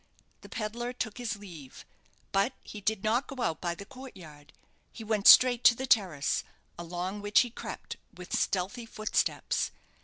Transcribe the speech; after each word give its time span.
The 0.41 0.49
pedlar 0.49 0.93
took 0.93 1.19
his 1.19 1.35
leave; 1.35 1.85
but 2.31 2.53
he 2.63 2.81
did 2.81 3.03
not 3.03 3.27
go 3.27 3.43
out 3.43 3.61
by 3.61 3.75
the 3.75 3.85
court 3.85 4.17
yard. 4.17 4.51
He 4.91 5.03
went 5.03 5.27
straight 5.27 5.63
to 5.65 5.75
the 5.75 5.85
terrace, 5.85 6.43
along 6.75 7.21
which 7.21 7.41
he 7.41 7.51
crept 7.51 7.97
with 8.11 8.35
stealthy 8.35 8.87
footsteps. 8.87 9.69